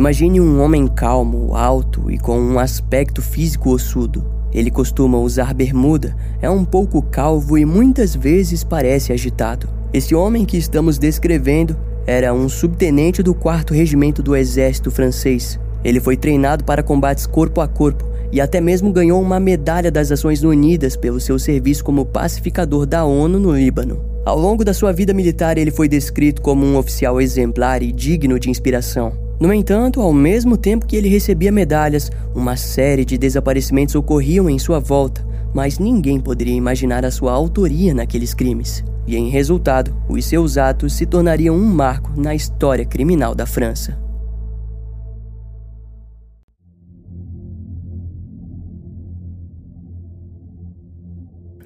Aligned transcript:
Imagine 0.00 0.40
um 0.40 0.62
homem 0.62 0.86
calmo, 0.86 1.54
alto 1.54 2.10
e 2.10 2.16
com 2.16 2.40
um 2.40 2.58
aspecto 2.58 3.20
físico 3.20 3.68
ossudo. 3.68 4.24
Ele 4.50 4.70
costuma 4.70 5.18
usar 5.18 5.52
bermuda, 5.52 6.16
é 6.40 6.48
um 6.48 6.64
pouco 6.64 7.02
calvo 7.02 7.58
e 7.58 7.66
muitas 7.66 8.16
vezes 8.16 8.64
parece 8.64 9.12
agitado. 9.12 9.68
Esse 9.92 10.14
homem 10.14 10.46
que 10.46 10.56
estamos 10.56 10.96
descrevendo 10.96 11.76
era 12.06 12.32
um 12.32 12.48
subtenente 12.48 13.22
do 13.22 13.34
4 13.34 13.76
Regimento 13.76 14.22
do 14.22 14.34
Exército 14.34 14.90
Francês. 14.90 15.60
Ele 15.84 16.00
foi 16.00 16.16
treinado 16.16 16.64
para 16.64 16.82
combates 16.82 17.26
corpo 17.26 17.60
a 17.60 17.68
corpo 17.68 18.06
e 18.32 18.40
até 18.40 18.58
mesmo 18.58 18.90
ganhou 18.90 19.20
uma 19.20 19.38
medalha 19.38 19.90
das 19.90 20.08
Nações 20.08 20.42
Unidas 20.42 20.96
pelo 20.96 21.20
seu 21.20 21.38
serviço 21.38 21.84
como 21.84 22.06
pacificador 22.06 22.86
da 22.86 23.04
ONU 23.04 23.38
no 23.38 23.54
Líbano. 23.54 24.02
Ao 24.24 24.38
longo 24.38 24.64
da 24.64 24.72
sua 24.72 24.94
vida 24.94 25.12
militar, 25.12 25.58
ele 25.58 25.70
foi 25.70 25.88
descrito 25.88 26.40
como 26.40 26.64
um 26.64 26.78
oficial 26.78 27.20
exemplar 27.20 27.82
e 27.82 27.92
digno 27.92 28.40
de 28.40 28.48
inspiração. 28.48 29.28
No 29.40 29.54
entanto, 29.54 30.02
ao 30.02 30.12
mesmo 30.12 30.54
tempo 30.54 30.84
que 30.84 30.94
ele 30.94 31.08
recebia 31.08 31.50
medalhas, 31.50 32.10
uma 32.34 32.58
série 32.58 33.06
de 33.06 33.16
desaparecimentos 33.16 33.94
ocorriam 33.94 34.50
em 34.50 34.58
sua 34.58 34.78
volta, 34.78 35.26
mas 35.54 35.78
ninguém 35.78 36.20
poderia 36.20 36.54
imaginar 36.54 37.06
a 37.06 37.10
sua 37.10 37.32
autoria 37.32 37.94
naqueles 37.94 38.34
crimes. 38.34 38.84
E 39.06 39.16
em 39.16 39.30
resultado, 39.30 39.96
os 40.10 40.26
seus 40.26 40.58
atos 40.58 40.92
se 40.92 41.06
tornariam 41.06 41.56
um 41.56 41.64
marco 41.64 42.12
na 42.20 42.34
história 42.34 42.84
criminal 42.84 43.34
da 43.34 43.46
França. 43.46 43.98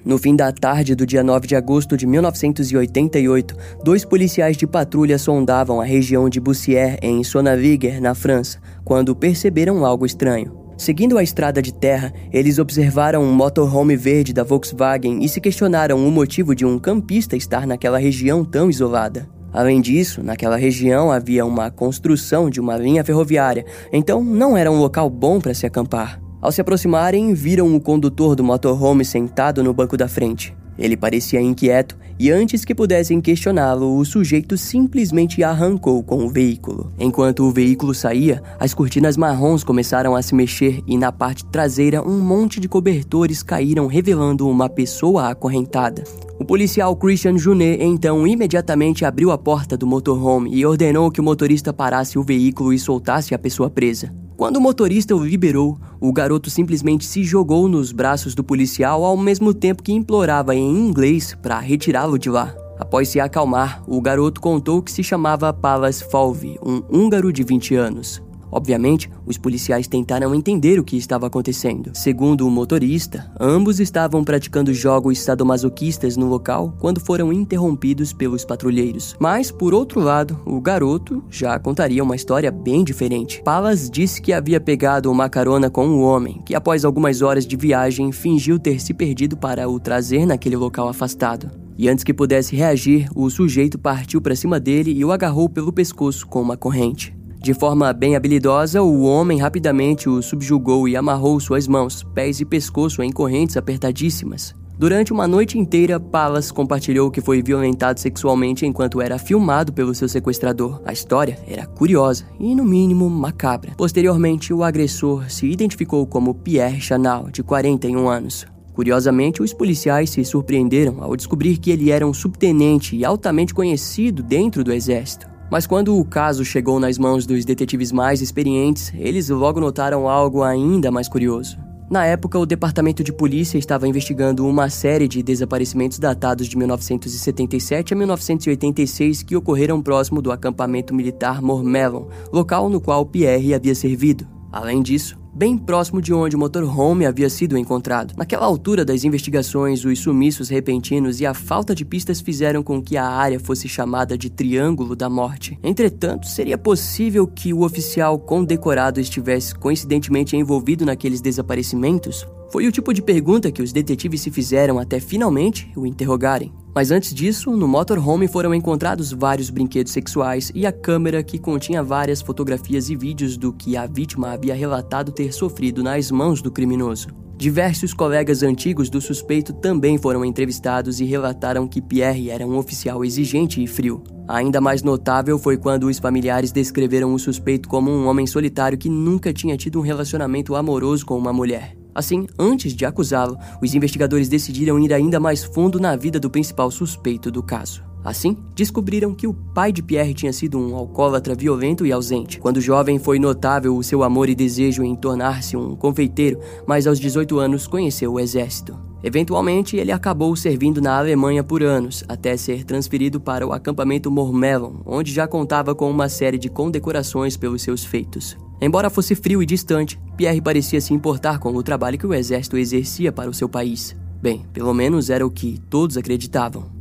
No 0.05 0.19
fim 0.19 0.35
da 0.35 0.51
tarde 0.51 0.93
do 0.93 1.03
dia 1.03 1.23
9 1.23 1.47
de 1.47 1.55
agosto 1.55 1.97
de 1.97 2.05
1988, 2.05 3.55
dois 3.83 4.05
policiais 4.05 4.55
de 4.55 4.67
patrulha 4.67 5.17
sondavam 5.17 5.81
a 5.81 5.83
região 5.83 6.29
de 6.29 6.39
Bussière, 6.39 6.99
em 7.01 7.23
Sonaviger, 7.23 7.99
na 7.99 8.13
França, 8.13 8.59
quando 8.83 9.15
perceberam 9.15 9.83
algo 9.83 10.05
estranho. 10.05 10.55
Seguindo 10.77 11.17
a 11.17 11.23
estrada 11.23 11.59
de 11.59 11.73
terra, 11.73 12.13
eles 12.31 12.59
observaram 12.59 13.23
um 13.23 13.33
motorhome 13.33 13.95
verde 13.95 14.31
da 14.31 14.43
Volkswagen 14.43 15.23
e 15.23 15.27
se 15.27 15.41
questionaram 15.41 15.97
o 15.97 16.11
motivo 16.11 16.53
de 16.53 16.65
um 16.65 16.77
campista 16.77 17.35
estar 17.35 17.65
naquela 17.65 17.97
região 17.97 18.45
tão 18.45 18.69
isolada. 18.69 19.27
Além 19.51 19.81
disso, 19.81 20.21
naquela 20.21 20.57
região 20.57 21.11
havia 21.11 21.45
uma 21.45 21.71
construção 21.71 22.47
de 22.47 22.59
uma 22.59 22.77
linha 22.77 23.03
ferroviária, 23.03 23.65
então 23.91 24.23
não 24.23 24.55
era 24.55 24.71
um 24.71 24.77
local 24.77 25.09
bom 25.09 25.39
para 25.39 25.53
se 25.55 25.65
acampar. 25.65 26.24
Ao 26.45 26.51
se 26.51 26.61
aproximarem, 26.61 27.33
viram 27.33 27.75
o 27.75 27.81
condutor 27.81 28.35
do 28.35 28.43
motorhome 28.43 29.03
sentado 29.03 29.63
no 29.63 29.73
banco 29.73 29.97
da 29.97 30.07
frente. 30.07 30.55
Ele 30.77 30.95
parecia 30.95 31.41
inquieto 31.41 31.97
e 32.19 32.29
antes 32.29 32.63
que 32.63 32.75
pudessem 32.75 33.19
questioná-lo, 33.19 33.97
o 33.97 34.05
sujeito 34.05 34.55
simplesmente 34.55 35.43
arrancou 35.43 36.03
com 36.03 36.23
o 36.23 36.29
veículo. 36.29 36.93
Enquanto 36.99 37.45
o 37.45 37.51
veículo 37.51 37.95
saía, 37.95 38.43
as 38.59 38.75
cortinas 38.75 39.17
marrons 39.17 39.63
começaram 39.63 40.15
a 40.15 40.21
se 40.21 40.35
mexer 40.35 40.83
e 40.85 40.99
na 40.99 41.11
parte 41.11 41.43
traseira 41.45 42.07
um 42.07 42.19
monte 42.19 42.59
de 42.59 42.69
cobertores 42.69 43.41
caíram 43.41 43.87
revelando 43.87 44.47
uma 44.47 44.69
pessoa 44.69 45.29
acorrentada. 45.29 46.03
O 46.39 46.45
policial 46.45 46.95
Christian 46.95 47.39
Junet 47.39 47.81
então 47.81 48.27
imediatamente 48.27 49.03
abriu 49.03 49.31
a 49.31 49.37
porta 49.39 49.75
do 49.75 49.87
motorhome 49.87 50.53
e 50.53 50.63
ordenou 50.63 51.09
que 51.09 51.19
o 51.19 51.23
motorista 51.23 51.73
parasse 51.73 52.19
o 52.19 52.23
veículo 52.23 52.71
e 52.71 52.77
soltasse 52.77 53.33
a 53.33 53.39
pessoa 53.39 53.67
presa. 53.67 54.13
Quando 54.37 54.57
o 54.57 54.61
motorista 54.61 55.15
o 55.15 55.23
liberou, 55.23 55.77
o 55.99 56.11
garoto 56.11 56.49
simplesmente 56.49 57.05
se 57.05 57.23
jogou 57.23 57.69
nos 57.69 57.93
braços 57.93 58.35
do 58.35 58.43
policial 58.43 59.05
ao 59.05 59.15
mesmo 59.15 59.53
tempo 59.53 59.81
que 59.81 59.93
implorava 59.93 60.53
em 60.53 60.69
inglês 60.69 61.33
para 61.41 61.57
retirá-lo 61.57 62.19
de 62.19 62.29
lá. 62.29 62.53
Após 62.77 63.07
se 63.07 63.17
acalmar, 63.17 63.81
o 63.87 64.01
garoto 64.01 64.41
contou 64.41 64.81
que 64.81 64.91
se 64.91 65.01
chamava 65.01 65.53
Palas 65.53 66.01
Falvi, 66.01 66.59
um 66.61 66.83
húngaro 66.89 67.31
de 67.31 67.43
20 67.43 67.75
anos. 67.75 68.21
Obviamente, 68.51 69.09
os 69.25 69.37
policiais 69.37 69.87
tentaram 69.87 70.33
entender 70.33 70.79
o 70.79 70.83
que 70.83 70.97
estava 70.97 71.27
acontecendo. 71.27 71.91
Segundo 71.93 72.47
o 72.47 72.51
motorista, 72.51 73.31
ambos 73.39 73.79
estavam 73.79 74.23
praticando 74.23 74.73
jogos 74.73 75.19
sadomasoquistas 75.19 76.15
no 76.15 76.27
local 76.27 76.75
quando 76.79 76.99
foram 76.99 77.33
interrompidos 77.33 78.13
pelos 78.13 78.45
patrulheiros. 78.45 79.15
Mas, 79.19 79.51
por 79.51 79.73
outro 79.73 79.99
lado, 79.99 80.39
o 80.45 80.61
garoto 80.61 81.23
já 81.29 81.57
contaria 81.59 82.03
uma 82.03 82.15
história 82.15 82.51
bem 82.51 82.83
diferente. 82.83 83.41
Palas 83.43 83.89
disse 83.89 84.21
que 84.21 84.33
havia 84.33 84.59
pegado 84.59 85.11
uma 85.11 85.29
carona 85.29 85.69
com 85.69 85.85
um 85.87 86.01
homem 86.01 86.41
que, 86.45 86.55
após 86.55 86.85
algumas 86.85 87.21
horas 87.21 87.45
de 87.45 87.55
viagem, 87.55 88.11
fingiu 88.11 88.59
ter 88.59 88.79
se 88.79 88.93
perdido 88.93 89.35
para 89.35 89.67
o 89.67 89.79
trazer 89.79 90.25
naquele 90.25 90.55
local 90.55 90.87
afastado. 90.87 91.49
E 91.77 91.89
antes 91.89 92.03
que 92.03 92.13
pudesse 92.13 92.55
reagir, 92.55 93.09
o 93.13 93.29
sujeito 93.29 93.77
partiu 93.77 94.21
para 94.21 94.35
cima 94.35 94.59
dele 94.59 94.93
e 94.93 95.03
o 95.03 95.11
agarrou 95.11 95.49
pelo 95.49 95.73
pescoço 95.73 96.25
com 96.25 96.41
uma 96.41 96.55
corrente. 96.55 97.13
De 97.45 97.53
forma 97.53 97.93
bem 97.93 98.15
habilidosa, 98.15 98.81
o 98.81 99.03
homem 99.03 99.37
rapidamente 99.37 100.09
o 100.09 100.19
subjugou 100.19 100.87
e 100.87 100.97
amarrou 100.97 101.39
suas 101.39 101.67
mãos, 101.67 102.01
pés 102.01 102.39
e 102.39 102.43
pescoço 102.43 103.03
em 103.03 103.11
correntes 103.11 103.55
apertadíssimas. 103.55 104.55
Durante 104.79 105.13
uma 105.13 105.27
noite 105.27 105.55
inteira, 105.55 105.99
Palas 105.99 106.49
compartilhou 106.49 107.11
que 107.11 107.21
foi 107.21 107.43
violentado 107.43 107.99
sexualmente 107.99 108.65
enquanto 108.65 108.99
era 108.99 109.19
filmado 109.19 109.71
pelo 109.71 109.93
seu 109.93 110.09
sequestrador. 110.09 110.81
A 110.83 110.91
história 110.91 111.37
era 111.47 111.67
curiosa 111.67 112.25
e, 112.39 112.55
no 112.55 112.65
mínimo, 112.65 113.07
macabra. 113.11 113.73
Posteriormente, 113.77 114.51
o 114.51 114.63
agressor 114.63 115.29
se 115.29 115.45
identificou 115.45 116.07
como 116.07 116.33
Pierre 116.33 116.81
Chanal, 116.81 117.29
de 117.29 117.43
41 117.43 118.09
anos. 118.09 118.47
Curiosamente, 118.73 119.43
os 119.43 119.53
policiais 119.53 120.09
se 120.09 120.25
surpreenderam 120.25 121.03
ao 121.03 121.15
descobrir 121.15 121.57
que 121.57 121.69
ele 121.69 121.91
era 121.91 122.07
um 122.07 122.13
subtenente 122.13 122.95
e 122.95 123.05
altamente 123.05 123.53
conhecido 123.53 124.23
dentro 124.23 124.63
do 124.63 124.73
exército. 124.73 125.34
Mas 125.49 125.67
quando 125.67 125.97
o 125.97 126.03
caso 126.03 126.43
chegou 126.43 126.79
nas 126.79 126.97
mãos 126.97 127.25
dos 127.25 127.45
detetives 127.45 127.91
mais 127.91 128.21
experientes, 128.21 128.91
eles 128.97 129.29
logo 129.29 129.59
notaram 129.59 130.09
algo 130.09 130.43
ainda 130.43 130.91
mais 130.91 131.07
curioso. 131.07 131.57
Na 131.89 132.03
época, 132.03 132.39
o 132.39 132.47
departamento 132.47 133.03
de 133.03 133.13
polícia 133.13 133.59
estava 133.59 133.87
investigando 133.87 134.47
uma 134.47 134.71
série 134.71 135.07
de 135.07 135.21
desaparecimentos 135.21 135.99
datados 135.99 136.47
de 136.47 136.57
1977 136.57 137.93
a 137.93 137.97
1986 137.97 139.21
que 139.21 139.35
ocorreram 139.35 139.83
próximo 139.83 140.19
do 140.19 140.31
acampamento 140.31 140.95
militar 140.95 141.43
Mormelon, 141.43 142.07
local 142.33 142.69
no 142.69 142.81
qual 142.81 143.05
Pierre 143.05 143.53
havia 143.53 143.75
servido. 143.75 144.27
Além 144.51 144.81
disso, 144.81 145.15
bem 145.35 145.57
próximo 145.57 146.01
de 146.01 146.13
onde 146.13 146.35
o 146.35 146.39
motorhome 146.39 147.05
havia 147.05 147.29
sido 147.29 147.57
encontrado. 147.57 148.13
Naquela 148.15 148.45
altura 148.45 148.85
das 148.85 149.03
investigações, 149.03 149.83
os 149.83 149.99
sumiços 149.99 150.47
repentinos 150.47 151.19
e 151.19 151.25
a 151.25 151.33
falta 151.33 151.75
de 151.75 151.83
pistas 151.83 152.21
fizeram 152.21 152.63
com 152.63 152.81
que 152.81 152.95
a 152.95 153.05
área 153.05 153.39
fosse 153.39 153.67
chamada 153.67 154.17
de 154.17 154.29
Triângulo 154.29 154.95
da 154.95 155.09
Morte. 155.09 155.59
Entretanto, 155.61 156.27
seria 156.27 156.57
possível 156.57 157.27
que 157.27 157.53
o 157.53 157.63
oficial 157.63 158.17
condecorado 158.17 159.01
estivesse 159.01 159.53
coincidentemente 159.53 160.37
envolvido 160.37 160.85
naqueles 160.85 161.19
desaparecimentos? 161.19 162.25
Foi 162.49 162.65
o 162.67 162.71
tipo 162.71 162.93
de 162.93 163.01
pergunta 163.01 163.51
que 163.51 163.61
os 163.61 163.73
detetives 163.73 164.21
se 164.21 164.31
fizeram 164.31 164.79
até 164.79 164.99
finalmente 164.99 165.69
o 165.75 165.85
interrogarem. 165.85 166.53
Mas 166.75 166.91
antes 166.91 167.13
disso, 167.13 167.51
no 167.51 167.69
motorhome 167.69 168.27
foram 168.27 168.53
encontrados 168.53 169.13
vários 169.13 169.49
brinquedos 169.49 169.93
sexuais 169.93 170.51
e 170.53 170.65
a 170.65 170.73
câmera 170.73 171.23
que 171.23 171.39
continha 171.39 171.81
várias 171.81 172.21
fotografias 172.21 172.89
e 172.89 172.97
vídeos 172.97 173.37
do 173.37 173.53
que 173.53 173.77
a 173.77 173.87
vítima 173.87 174.31
havia 174.31 174.53
relatado 174.53 175.13
ter 175.25 175.33
sofrido 175.33 175.81
nas 175.81 176.11
mãos 176.11 176.39
do 176.39 176.51
criminoso. 176.51 177.07
Diversos 177.35 177.93
colegas 177.93 178.43
antigos 178.43 178.91
do 178.91 179.01
suspeito 179.01 179.53
também 179.53 179.97
foram 179.97 180.23
entrevistados 180.23 180.99
e 180.99 181.05
relataram 181.05 181.67
que 181.67 181.81
Pierre 181.81 182.29
era 182.29 182.45
um 182.45 182.57
oficial 182.57 183.03
exigente 183.03 183.61
e 183.61 183.65
frio. 183.65 184.03
Ainda 184.27 184.61
mais 184.61 184.83
notável 184.83 185.39
foi 185.39 185.57
quando 185.57 185.87
os 185.87 185.97
familiares 185.97 186.51
descreveram 186.51 187.11
o 187.11 187.19
suspeito 187.19 187.67
como 187.67 187.89
um 187.89 188.07
homem 188.07 188.27
solitário 188.27 188.77
que 188.77 188.87
nunca 188.87 189.33
tinha 189.33 189.57
tido 189.57 189.79
um 189.79 189.81
relacionamento 189.81 190.55
amoroso 190.55 191.05
com 191.05 191.17
uma 191.17 191.33
mulher. 191.33 191.75
Assim, 191.93 192.27
antes 192.37 192.73
de 192.73 192.85
acusá-lo, 192.85 193.35
os 193.61 193.73
investigadores 193.73 194.29
decidiram 194.29 194.79
ir 194.79 194.93
ainda 194.93 195.19
mais 195.19 195.43
fundo 195.43 195.79
na 195.79 195.95
vida 195.95 196.19
do 196.19 196.29
principal 196.29 196.69
suspeito 196.69 197.31
do 197.31 197.41
caso. 197.41 197.83
Assim, 198.05 198.37
descobriram 198.53 199.15
que 199.15 199.25
o 199.25 199.33
pai 199.33 199.71
de 199.71 199.81
Pierre 199.81 200.13
tinha 200.13 200.31
sido 200.31 200.59
um 200.59 200.75
alcoólatra 200.75 201.33
violento 201.33 201.87
e 201.87 201.91
ausente. 201.91 202.39
Quando 202.39 202.61
jovem, 202.61 202.99
foi 202.99 203.17
notável 203.17 203.75
o 203.75 203.81
seu 203.81 204.03
amor 204.03 204.29
e 204.29 204.35
desejo 204.35 204.83
em 204.83 204.95
tornar-se 204.95 205.57
um 205.57 205.75
confeiteiro, 205.75 206.39
mas 206.67 206.85
aos 206.85 206.99
18 206.99 207.39
anos 207.39 207.65
conheceu 207.65 208.13
o 208.13 208.19
exército. 208.19 208.77
Eventualmente, 209.03 209.75
ele 209.75 209.91
acabou 209.91 210.35
servindo 210.35 210.79
na 210.79 210.99
Alemanha 210.99 211.43
por 211.43 211.63
anos, 211.63 212.03
até 212.07 212.37
ser 212.37 212.63
transferido 212.63 213.19
para 213.19 213.45
o 213.45 213.51
acampamento 213.51 214.11
Mormelon, 214.11 214.81
onde 214.85 215.11
já 215.11 215.27
contava 215.27 215.73
com 215.73 215.89
uma 215.89 216.07
série 216.07 216.37
de 216.37 216.49
condecorações 216.49 217.35
pelos 217.35 217.63
seus 217.63 217.83
feitos. 217.83 218.37
Embora 218.61 218.89
fosse 218.89 219.15
frio 219.15 219.41
e 219.41 219.47
distante, 219.47 219.99
Pierre 220.15 220.41
parecia 220.41 220.79
se 220.79 220.93
importar 220.93 221.39
com 221.39 221.53
o 221.55 221.63
trabalho 221.63 221.97
que 221.97 222.07
o 222.07 222.13
exército 222.13 222.55
exercia 222.55 223.11
para 223.11 223.29
o 223.29 223.33
seu 223.33 223.49
país. 223.49 223.95
Bem, 224.21 224.45
pelo 224.53 224.73
menos 224.75 225.09
era 225.09 225.25
o 225.25 225.31
que 225.31 225.59
todos 225.69 225.97
acreditavam. 225.97 226.74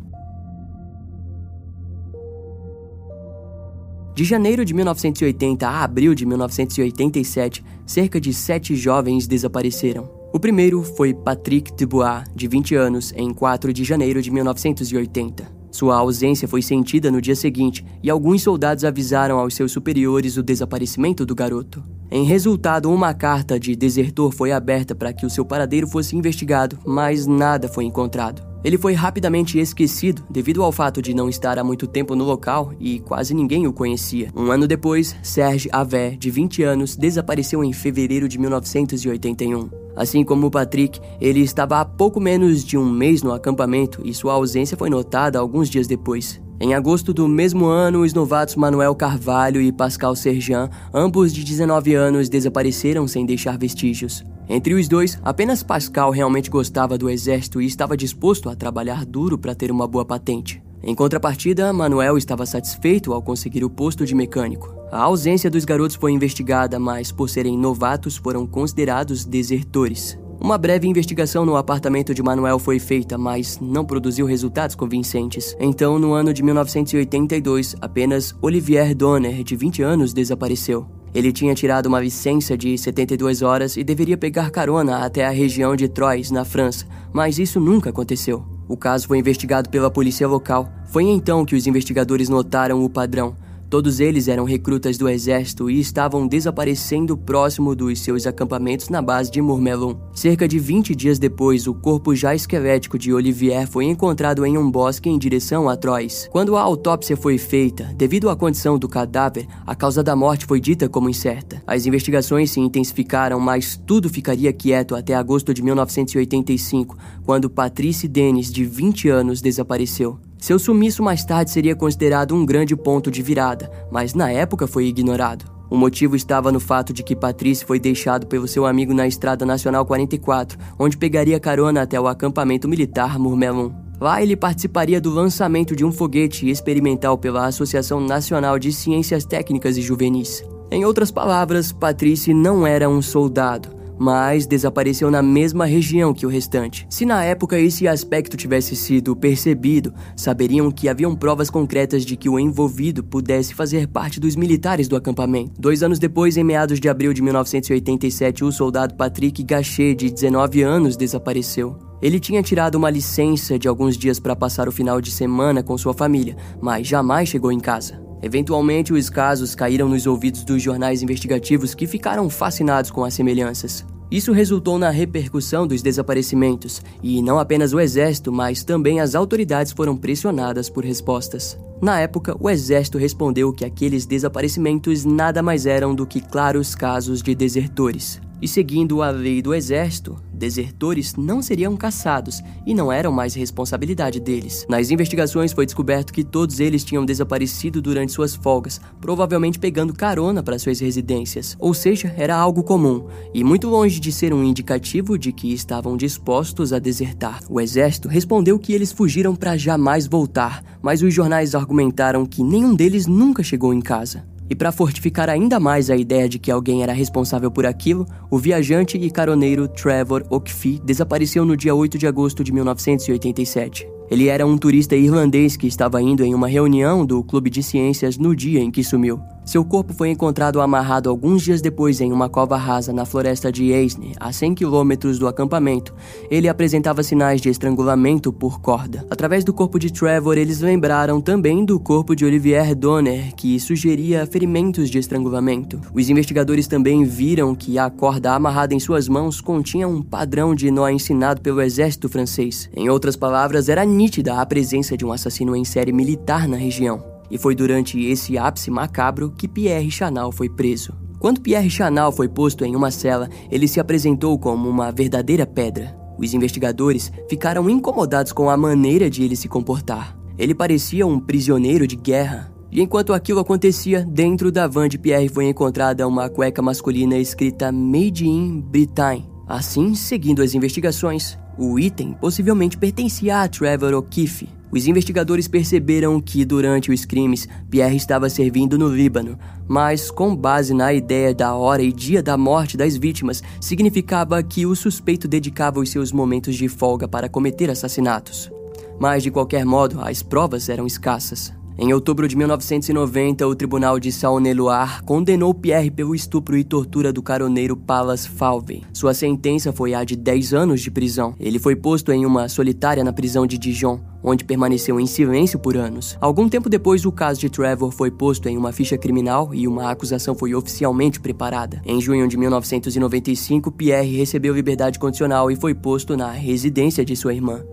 De 4.14 4.22
janeiro 4.22 4.64
de 4.64 4.72
1980 4.72 5.66
a 5.66 5.82
abril 5.82 6.14
de 6.14 6.24
1987, 6.24 7.64
cerca 7.84 8.20
de 8.20 8.32
sete 8.32 8.76
jovens 8.76 9.26
desapareceram. 9.26 10.08
O 10.32 10.38
primeiro 10.38 10.84
foi 10.84 11.12
Patrick 11.12 11.72
Dubois, 11.74 12.22
de 12.32 12.46
20 12.46 12.76
anos, 12.76 13.12
em 13.16 13.34
4 13.34 13.72
de 13.72 13.82
janeiro 13.82 14.22
de 14.22 14.30
1980. 14.30 15.52
Sua 15.72 15.96
ausência 15.96 16.46
foi 16.46 16.62
sentida 16.62 17.10
no 17.10 17.20
dia 17.20 17.34
seguinte 17.34 17.84
e 18.04 18.08
alguns 18.08 18.42
soldados 18.42 18.84
avisaram 18.84 19.40
aos 19.40 19.56
seus 19.56 19.72
superiores 19.72 20.36
o 20.36 20.44
desaparecimento 20.44 21.26
do 21.26 21.34
garoto. 21.34 21.82
Em 22.08 22.22
resultado, 22.22 22.88
uma 22.92 23.12
carta 23.12 23.58
de 23.58 23.74
desertor 23.74 24.30
foi 24.30 24.52
aberta 24.52 24.94
para 24.94 25.12
que 25.12 25.26
o 25.26 25.30
seu 25.30 25.44
paradeiro 25.44 25.88
fosse 25.88 26.14
investigado, 26.14 26.78
mas 26.86 27.26
nada 27.26 27.66
foi 27.66 27.84
encontrado. 27.84 28.53
Ele 28.64 28.78
foi 28.78 28.94
rapidamente 28.94 29.58
esquecido 29.58 30.22
devido 30.30 30.62
ao 30.62 30.72
fato 30.72 31.02
de 31.02 31.12
não 31.12 31.28
estar 31.28 31.58
há 31.58 31.62
muito 31.62 31.86
tempo 31.86 32.16
no 32.16 32.24
local 32.24 32.72
e 32.80 32.98
quase 32.98 33.34
ninguém 33.34 33.66
o 33.66 33.72
conhecia. 33.74 34.30
Um 34.34 34.50
ano 34.50 34.66
depois, 34.66 35.14
Serge 35.22 35.68
Avé, 35.70 36.16
de 36.18 36.30
20 36.30 36.62
anos, 36.62 36.96
desapareceu 36.96 37.62
em 37.62 37.74
fevereiro 37.74 38.26
de 38.26 38.38
1981. 38.38 39.68
Assim 39.94 40.24
como 40.24 40.50
Patrick, 40.50 40.98
ele 41.20 41.40
estava 41.40 41.78
há 41.78 41.84
pouco 41.84 42.18
menos 42.18 42.64
de 42.64 42.78
um 42.78 42.88
mês 42.90 43.22
no 43.22 43.34
acampamento 43.34 44.00
e 44.02 44.14
sua 44.14 44.32
ausência 44.32 44.78
foi 44.78 44.88
notada 44.88 45.38
alguns 45.38 45.68
dias 45.68 45.86
depois. 45.86 46.40
Em 46.58 46.72
agosto 46.72 47.12
do 47.12 47.28
mesmo 47.28 47.66
ano, 47.66 48.00
os 48.02 48.14
novatos 48.14 48.56
Manuel 48.56 48.94
Carvalho 48.94 49.60
e 49.60 49.70
Pascal 49.70 50.16
Serjan, 50.16 50.70
ambos 50.92 51.34
de 51.34 51.44
19 51.44 51.94
anos, 51.94 52.30
desapareceram 52.30 53.06
sem 53.06 53.26
deixar 53.26 53.58
vestígios. 53.58 54.24
Entre 54.48 54.74
os 54.74 54.88
dois, 54.88 55.18
apenas 55.22 55.62
Pascal 55.62 56.10
realmente 56.10 56.50
gostava 56.50 56.98
do 56.98 57.08
exército 57.08 57.62
e 57.62 57.66
estava 57.66 57.96
disposto 57.96 58.50
a 58.50 58.54
trabalhar 58.54 59.04
duro 59.04 59.38
para 59.38 59.54
ter 59.54 59.70
uma 59.70 59.86
boa 59.86 60.04
patente. 60.04 60.62
Em 60.82 60.94
contrapartida, 60.94 61.72
Manuel 61.72 62.18
estava 62.18 62.44
satisfeito 62.44 63.14
ao 63.14 63.22
conseguir 63.22 63.64
o 63.64 63.70
posto 63.70 64.04
de 64.04 64.14
mecânico. 64.14 64.74
A 64.92 64.98
ausência 65.02 65.50
dos 65.50 65.64
garotos 65.64 65.96
foi 65.96 66.12
investigada, 66.12 66.78
mas 66.78 67.10
por 67.10 67.30
serem 67.30 67.56
novatos 67.56 68.18
foram 68.18 68.46
considerados 68.46 69.24
desertores. 69.24 70.18
Uma 70.44 70.58
breve 70.58 70.86
investigação 70.86 71.46
no 71.46 71.56
apartamento 71.56 72.12
de 72.12 72.22
Manuel 72.22 72.58
foi 72.58 72.78
feita, 72.78 73.16
mas 73.16 73.58
não 73.58 73.82
produziu 73.82 74.26
resultados 74.26 74.76
convincentes. 74.76 75.56
Então, 75.58 75.98
no 75.98 76.12
ano 76.12 76.34
de 76.34 76.42
1982, 76.42 77.74
apenas 77.80 78.34
Olivier 78.42 78.94
Donner, 78.94 79.42
de 79.42 79.56
20 79.56 79.80
anos, 79.82 80.12
desapareceu. 80.12 80.86
Ele 81.14 81.32
tinha 81.32 81.54
tirado 81.54 81.86
uma 81.86 81.98
licença 81.98 82.58
de 82.58 82.76
72 82.76 83.40
horas 83.40 83.78
e 83.78 83.82
deveria 83.82 84.18
pegar 84.18 84.50
carona 84.50 84.98
até 84.98 85.24
a 85.24 85.30
região 85.30 85.74
de 85.74 85.88
Troyes, 85.88 86.30
na 86.30 86.44
França, 86.44 86.84
mas 87.10 87.38
isso 87.38 87.58
nunca 87.58 87.88
aconteceu. 87.88 88.44
O 88.68 88.76
caso 88.76 89.06
foi 89.06 89.16
investigado 89.16 89.70
pela 89.70 89.90
polícia 89.90 90.28
local. 90.28 90.70
Foi 90.88 91.04
então 91.04 91.46
que 91.46 91.56
os 91.56 91.66
investigadores 91.66 92.28
notaram 92.28 92.84
o 92.84 92.90
padrão. 92.90 93.34
Todos 93.68 94.00
eles 94.00 94.28
eram 94.28 94.44
recrutas 94.44 94.96
do 94.96 95.08
exército 95.08 95.68
e 95.68 95.80
estavam 95.80 96.26
desaparecendo 96.26 97.16
próximo 97.16 97.74
dos 97.74 98.00
seus 98.00 98.26
acampamentos 98.26 98.88
na 98.88 99.02
base 99.02 99.30
de 99.30 99.40
Murmelon. 99.40 99.94
Cerca 100.14 100.46
de 100.46 100.58
20 100.58 100.94
dias 100.94 101.18
depois, 101.18 101.66
o 101.66 101.74
corpo 101.74 102.14
já 102.14 102.34
esquelético 102.34 102.98
de 102.98 103.12
Olivier 103.12 103.66
foi 103.66 103.86
encontrado 103.86 104.44
em 104.46 104.56
um 104.56 104.70
bosque 104.70 105.08
em 105.08 105.18
direção 105.18 105.68
a 105.68 105.76
Troyes. 105.76 106.28
Quando 106.30 106.56
a 106.56 106.60
autópsia 106.60 107.16
foi 107.16 107.38
feita, 107.38 107.92
devido 107.96 108.30
à 108.30 108.36
condição 108.36 108.78
do 108.78 108.88
cadáver, 108.88 109.46
a 109.66 109.74
causa 109.74 110.02
da 110.02 110.14
morte 110.14 110.46
foi 110.46 110.60
dita 110.60 110.88
como 110.88 111.08
incerta. 111.08 111.62
As 111.66 111.86
investigações 111.86 112.50
se 112.50 112.60
intensificaram, 112.60 113.40
mas 113.40 113.80
tudo 113.86 114.08
ficaria 114.08 114.52
quieto 114.52 114.94
até 114.94 115.14
agosto 115.14 115.52
de 115.52 115.62
1985, 115.62 116.96
quando 117.24 117.50
Patrice 117.50 118.06
Dennis, 118.06 118.52
de 118.52 118.64
20 118.64 119.08
anos, 119.08 119.40
desapareceu. 119.40 120.18
Seu 120.44 120.58
sumiço 120.58 121.02
mais 121.02 121.24
tarde 121.24 121.50
seria 121.50 121.74
considerado 121.74 122.34
um 122.34 122.44
grande 122.44 122.76
ponto 122.76 123.10
de 123.10 123.22
virada, 123.22 123.70
mas 123.90 124.12
na 124.12 124.30
época 124.30 124.66
foi 124.66 124.84
ignorado. 124.84 125.46
O 125.70 125.74
motivo 125.74 126.14
estava 126.14 126.52
no 126.52 126.60
fato 126.60 126.92
de 126.92 127.02
que 127.02 127.16
Patrício 127.16 127.66
foi 127.66 127.80
deixado 127.80 128.26
pelo 128.26 128.46
seu 128.46 128.66
amigo 128.66 128.92
na 128.92 129.06
Estrada 129.06 129.46
Nacional 129.46 129.86
44, 129.86 130.58
onde 130.78 130.98
pegaria 130.98 131.40
carona 131.40 131.80
até 131.80 131.98
o 131.98 132.06
acampamento 132.06 132.68
militar 132.68 133.18
Murmelon. 133.18 133.70
Lá 133.98 134.22
ele 134.22 134.36
participaria 134.36 135.00
do 135.00 135.08
lançamento 135.08 135.74
de 135.74 135.82
um 135.82 135.90
foguete 135.90 136.46
experimental 136.50 137.16
pela 137.16 137.46
Associação 137.46 137.98
Nacional 137.98 138.58
de 138.58 138.70
Ciências 138.70 139.24
Técnicas 139.24 139.78
e 139.78 139.80
Juvenis. 139.80 140.44
Em 140.70 140.84
outras 140.84 141.10
palavras, 141.10 141.72
Patrício 141.72 142.36
não 142.36 142.66
era 142.66 142.86
um 142.86 143.00
soldado, 143.00 143.70
mas 143.98 144.46
desapareceu 144.46 145.10
na 145.10 145.22
mesma 145.22 145.64
região 145.64 146.12
que 146.12 146.26
o 146.26 146.28
restante. 146.28 146.86
Se 146.90 147.04
na 147.04 147.22
época 147.22 147.58
esse 147.58 147.86
aspecto 147.86 148.36
tivesse 148.36 148.74
sido 148.76 149.14
percebido, 149.14 149.92
saberiam 150.16 150.70
que 150.70 150.88
haviam 150.88 151.14
provas 151.14 151.50
concretas 151.50 152.04
de 152.04 152.16
que 152.16 152.28
o 152.28 152.38
envolvido 152.38 153.02
pudesse 153.02 153.54
fazer 153.54 153.88
parte 153.88 154.20
dos 154.20 154.36
militares 154.36 154.88
do 154.88 154.96
acampamento. 154.96 155.60
Dois 155.60 155.82
anos 155.82 155.98
depois, 155.98 156.36
em 156.36 156.44
meados 156.44 156.80
de 156.80 156.88
abril 156.88 157.12
de 157.12 157.22
1987, 157.22 158.44
o 158.44 158.52
soldado 158.52 158.94
Patrick 158.94 159.42
Gachet, 159.42 159.94
de 159.94 160.10
19 160.10 160.62
anos, 160.62 160.96
desapareceu. 160.96 161.76
Ele 162.02 162.20
tinha 162.20 162.42
tirado 162.42 162.74
uma 162.74 162.90
licença 162.90 163.58
de 163.58 163.66
alguns 163.66 163.96
dias 163.96 164.20
para 164.20 164.36
passar 164.36 164.68
o 164.68 164.72
final 164.72 165.00
de 165.00 165.10
semana 165.10 165.62
com 165.62 165.78
sua 165.78 165.94
família, 165.94 166.36
mas 166.60 166.86
jamais 166.86 167.28
chegou 167.28 167.50
em 167.50 167.58
casa. 167.58 167.98
Eventualmente, 168.24 168.90
os 168.90 169.10
casos 169.10 169.54
caíram 169.54 169.86
nos 169.86 170.06
ouvidos 170.06 170.44
dos 170.44 170.62
jornais 170.62 171.02
investigativos 171.02 171.74
que 171.74 171.86
ficaram 171.86 172.30
fascinados 172.30 172.90
com 172.90 173.04
as 173.04 173.12
semelhanças. 173.12 173.84
Isso 174.10 174.32
resultou 174.32 174.78
na 174.78 174.88
repercussão 174.88 175.66
dos 175.66 175.82
desaparecimentos, 175.82 176.80
e 177.02 177.20
não 177.20 177.38
apenas 177.38 177.74
o 177.74 177.80
exército, 177.80 178.32
mas 178.32 178.64
também 178.64 178.98
as 178.98 179.14
autoridades 179.14 179.72
foram 179.72 179.94
pressionadas 179.94 180.70
por 180.70 180.86
respostas. 180.86 181.58
Na 181.82 182.00
época, 182.00 182.34
o 182.40 182.48
exército 182.48 182.96
respondeu 182.96 183.52
que 183.52 183.62
aqueles 183.62 184.06
desaparecimentos 184.06 185.04
nada 185.04 185.42
mais 185.42 185.66
eram 185.66 185.94
do 185.94 186.06
que 186.06 186.22
claros 186.22 186.74
casos 186.74 187.20
de 187.20 187.34
desertores. 187.34 188.22
E 188.44 188.46
seguindo 188.46 189.00
a 189.00 189.08
lei 189.08 189.40
do 189.40 189.54
exército, 189.54 190.18
desertores 190.30 191.16
não 191.16 191.40
seriam 191.40 191.74
caçados 191.78 192.42
e 192.66 192.74
não 192.74 192.92
eram 192.92 193.10
mais 193.10 193.32
responsabilidade 193.32 194.20
deles. 194.20 194.66
Nas 194.68 194.90
investigações 194.90 195.50
foi 195.50 195.64
descoberto 195.64 196.12
que 196.12 196.22
todos 196.22 196.60
eles 196.60 196.84
tinham 196.84 197.06
desaparecido 197.06 197.80
durante 197.80 198.12
suas 198.12 198.34
folgas, 198.34 198.78
provavelmente 199.00 199.58
pegando 199.58 199.94
carona 199.94 200.42
para 200.42 200.58
suas 200.58 200.78
residências. 200.78 201.56
Ou 201.58 201.72
seja, 201.72 202.12
era 202.18 202.36
algo 202.36 202.62
comum 202.62 203.06
e 203.32 203.42
muito 203.42 203.66
longe 203.66 203.98
de 203.98 204.12
ser 204.12 204.34
um 204.34 204.44
indicativo 204.44 205.18
de 205.18 205.32
que 205.32 205.54
estavam 205.54 205.96
dispostos 205.96 206.70
a 206.74 206.78
desertar. 206.78 207.40
O 207.48 207.58
exército 207.58 208.08
respondeu 208.08 208.58
que 208.58 208.74
eles 208.74 208.92
fugiram 208.92 209.34
para 209.34 209.56
jamais 209.56 210.06
voltar, 210.06 210.62
mas 210.82 211.00
os 211.00 211.14
jornais 211.14 211.54
argumentaram 211.54 212.26
que 212.26 212.44
nenhum 212.44 212.74
deles 212.74 213.06
nunca 213.06 213.42
chegou 213.42 213.72
em 213.72 213.80
casa. 213.80 214.33
E 214.48 214.54
para 214.54 214.72
fortificar 214.72 215.28
ainda 215.30 215.58
mais 215.58 215.88
a 215.90 215.96
ideia 215.96 216.28
de 216.28 216.38
que 216.38 216.50
alguém 216.50 216.82
era 216.82 216.92
responsável 216.92 217.50
por 217.50 217.64
aquilo, 217.64 218.06
o 218.30 218.38
viajante 218.38 218.98
e 218.98 219.10
caroneiro 219.10 219.66
Trevor 219.66 220.24
O'Keefe 220.28 220.80
desapareceu 220.84 221.44
no 221.44 221.56
dia 221.56 221.74
8 221.74 221.96
de 221.96 222.06
agosto 222.06 222.44
de 222.44 222.52
1987. 222.52 223.88
Ele 224.10 224.28
era 224.28 224.46
um 224.46 224.56
turista 224.56 224.94
irlandês 224.94 225.56
que 225.56 225.66
estava 225.66 226.00
indo 226.00 226.24
em 226.24 226.34
uma 226.34 226.46
reunião 226.46 227.04
do 227.06 227.22
Clube 227.22 227.50
de 227.50 227.62
Ciências 227.62 228.18
no 228.18 228.34
dia 228.36 228.60
em 228.60 228.70
que 228.70 228.84
sumiu. 228.84 229.20
Seu 229.44 229.62
corpo 229.62 229.92
foi 229.92 230.08
encontrado 230.08 230.58
amarrado 230.58 231.10
alguns 231.10 231.42
dias 231.42 231.60
depois 231.60 232.00
em 232.00 232.10
uma 232.10 232.30
cova 232.30 232.56
rasa 232.56 232.94
na 232.94 233.04
floresta 233.04 233.52
de 233.52 233.70
Eisne, 233.72 234.14
a 234.18 234.32
100 234.32 234.54
quilômetros 234.54 235.18
do 235.18 235.28
acampamento. 235.28 235.94
Ele 236.30 236.48
apresentava 236.48 237.02
sinais 237.02 237.42
de 237.42 237.50
estrangulamento 237.50 238.32
por 238.32 238.60
corda. 238.62 239.04
Através 239.10 239.44
do 239.44 239.52
corpo 239.52 239.78
de 239.78 239.92
Trevor, 239.92 240.38
eles 240.38 240.60
lembraram 240.60 241.20
também 241.20 241.62
do 241.62 241.78
corpo 241.78 242.16
de 242.16 242.24
Olivier 242.24 242.74
Donner, 242.74 243.34
que 243.34 243.60
sugeria 243.60 244.26
ferimentos 244.26 244.88
de 244.88 244.98
estrangulamento. 244.98 245.78
Os 245.92 246.08
investigadores 246.08 246.66
também 246.66 247.04
viram 247.04 247.54
que 247.54 247.78
a 247.78 247.90
corda 247.90 248.32
amarrada 248.32 248.74
em 248.74 248.80
suas 248.80 249.08
mãos 249.08 249.42
continha 249.42 249.86
um 249.86 250.00
padrão 250.00 250.54
de 250.54 250.70
nó 250.70 250.88
ensinado 250.88 251.42
pelo 251.42 251.60
exército 251.60 252.08
francês. 252.08 252.70
Em 252.74 252.88
outras 252.88 253.14
palavras, 253.14 253.68
era 253.68 253.84
nítida 253.94 254.40
a 254.40 254.44
presença 254.44 254.96
de 254.96 255.06
um 255.06 255.12
assassino 255.12 255.56
em 255.56 255.64
série 255.64 255.92
militar 255.92 256.46
na 256.46 256.56
região. 256.56 257.02
E 257.30 257.38
foi 257.38 257.54
durante 257.54 257.98
esse 257.98 258.36
ápice 258.36 258.70
macabro 258.70 259.30
que 259.30 259.48
Pierre 259.48 259.90
Chanal 259.90 260.30
foi 260.30 260.48
preso. 260.48 260.92
Quando 261.18 261.40
Pierre 261.40 261.70
Chanal 261.70 262.12
foi 262.12 262.28
posto 262.28 262.64
em 262.64 262.76
uma 262.76 262.90
cela, 262.90 263.30
ele 263.50 263.66
se 263.66 263.80
apresentou 263.80 264.38
como 264.38 264.68
uma 264.68 264.92
verdadeira 264.92 265.46
pedra. 265.46 265.96
Os 266.18 266.34
investigadores 266.34 267.10
ficaram 267.28 267.70
incomodados 267.70 268.32
com 268.32 268.50
a 268.50 268.56
maneira 268.56 269.08
de 269.08 269.22
ele 269.22 269.34
se 269.34 269.48
comportar. 269.48 270.16
Ele 270.36 270.54
parecia 270.54 271.06
um 271.06 271.18
prisioneiro 271.18 271.86
de 271.86 271.96
guerra. 271.96 272.52
E 272.70 272.82
enquanto 272.82 273.12
aquilo 273.12 273.40
acontecia, 273.40 274.04
dentro 274.04 274.50
da 274.50 274.66
van 274.66 274.88
de 274.88 274.98
Pierre 274.98 275.28
foi 275.28 275.48
encontrada 275.48 276.06
uma 276.06 276.28
cueca 276.28 276.60
masculina 276.60 277.16
escrita 277.16 277.72
Made 277.72 278.28
in 278.28 278.60
Britain. 278.60 279.24
Assim, 279.46 279.94
seguindo 279.94 280.42
as 280.42 280.54
investigações, 280.54 281.38
o 281.58 281.78
item 281.78 282.12
possivelmente 282.20 282.76
pertencia 282.76 283.42
a 283.42 283.48
Trevor 283.48 283.94
O'Keefe, 283.94 284.48
os 284.74 284.88
investigadores 284.88 285.46
perceberam 285.46 286.20
que, 286.20 286.44
durante 286.44 286.90
os 286.90 287.04
crimes, 287.04 287.48
Pierre 287.70 287.94
estava 287.94 288.28
servindo 288.28 288.76
no 288.76 288.88
Líbano, 288.88 289.38
mas, 289.68 290.10
com 290.10 290.34
base 290.34 290.74
na 290.74 290.92
ideia 290.92 291.32
da 291.32 291.54
hora 291.54 291.80
e 291.80 291.92
dia 291.92 292.20
da 292.20 292.36
morte 292.36 292.76
das 292.76 292.96
vítimas, 292.96 293.40
significava 293.60 294.42
que 294.42 294.66
o 294.66 294.74
suspeito 294.74 295.28
dedicava 295.28 295.78
os 295.78 295.90
seus 295.90 296.10
momentos 296.10 296.56
de 296.56 296.66
folga 296.66 297.06
para 297.06 297.28
cometer 297.28 297.70
assassinatos. 297.70 298.50
Mas, 298.98 299.22
de 299.22 299.30
qualquer 299.30 299.64
modo, 299.64 300.00
as 300.00 300.24
provas 300.24 300.68
eram 300.68 300.88
escassas. 300.88 301.54
Em 301.76 301.92
outubro 301.92 302.28
de 302.28 302.36
1990, 302.36 303.44
o 303.48 303.54
tribunal 303.54 303.98
de 303.98 304.12
Saône-Loire 304.12 305.02
condenou 305.02 305.52
Pierre 305.52 305.90
pelo 305.90 306.14
estupro 306.14 306.56
e 306.56 306.62
tortura 306.62 307.12
do 307.12 307.20
caroneiro 307.20 307.76
Palas 307.76 308.24
Falvey. 308.24 308.84
Sua 308.92 309.12
sentença 309.12 309.72
foi 309.72 309.92
a 309.92 310.04
de 310.04 310.14
10 310.14 310.54
anos 310.54 310.80
de 310.80 310.88
prisão. 310.88 311.34
Ele 311.38 311.58
foi 311.58 311.74
posto 311.74 312.12
em 312.12 312.24
uma 312.24 312.48
solitária 312.48 313.02
na 313.02 313.12
prisão 313.12 313.44
de 313.44 313.58
Dijon, 313.58 314.00
onde 314.22 314.44
permaneceu 314.44 315.00
em 315.00 315.06
silêncio 315.06 315.58
por 315.58 315.76
anos. 315.76 316.16
Algum 316.20 316.48
tempo 316.48 316.70
depois, 316.70 317.04
o 317.04 317.10
caso 317.10 317.40
de 317.40 317.50
Trevor 317.50 317.90
foi 317.90 318.08
posto 318.08 318.48
em 318.48 318.56
uma 318.56 318.70
ficha 318.70 318.96
criminal 318.96 319.52
e 319.52 319.66
uma 319.66 319.90
acusação 319.90 320.36
foi 320.36 320.54
oficialmente 320.54 321.18
preparada. 321.18 321.82
Em 321.84 322.00
junho 322.00 322.28
de 322.28 322.36
1995, 322.36 323.72
Pierre 323.72 324.16
recebeu 324.16 324.54
liberdade 324.54 324.96
condicional 324.96 325.50
e 325.50 325.56
foi 325.56 325.74
posto 325.74 326.16
na 326.16 326.30
residência 326.30 327.04
de 327.04 327.16
sua 327.16 327.34
irmã. 327.34 327.64